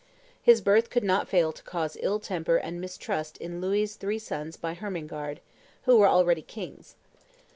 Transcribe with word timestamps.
His 0.41 0.61
birth 0.61 0.89
could 0.89 1.03
not 1.03 1.27
fail 1.27 1.51
to 1.53 1.61
cause 1.61 1.95
ill 2.01 2.19
temper 2.19 2.57
and 2.57 2.81
mistrust 2.81 3.37
in 3.37 3.61
Louis's 3.61 3.97
three 3.97 4.17
sons 4.17 4.57
by 4.57 4.73
Hermengarde, 4.73 5.41
who 5.83 5.95
were 5.97 6.07
already 6.07 6.41
kings. 6.41 6.95